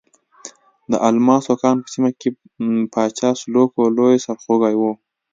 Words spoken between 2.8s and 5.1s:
پاچا سلوکو لوی سرخوږی وو.